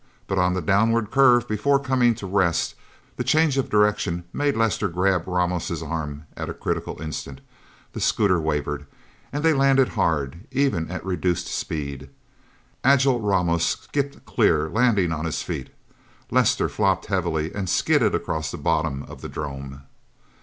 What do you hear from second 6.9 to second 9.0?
instant. The scooter wavered,